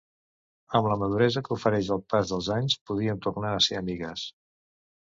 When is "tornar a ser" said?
3.29-3.81